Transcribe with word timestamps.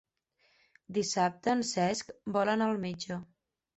Dissabte 0.97 1.53
en 1.57 1.63
Cesc 1.75 2.11
vol 2.39 2.53
anar 2.57 2.71
al 2.73 2.85
metge. 2.87 3.21